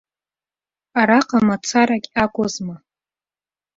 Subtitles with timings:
[0.99, 2.75] Араҟа мацарагьы акәызма!